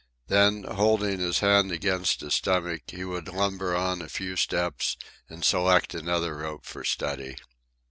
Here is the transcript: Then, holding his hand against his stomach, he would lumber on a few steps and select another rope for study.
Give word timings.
Then, 0.29 0.63
holding 0.63 1.19
his 1.19 1.41
hand 1.41 1.71
against 1.71 2.21
his 2.21 2.33
stomach, 2.33 2.81
he 2.87 3.05
would 3.05 3.27
lumber 3.27 3.75
on 3.75 4.01
a 4.01 4.09
few 4.09 4.35
steps 4.35 4.97
and 5.29 5.45
select 5.45 5.93
another 5.93 6.37
rope 6.37 6.65
for 6.65 6.83
study. 6.83 7.35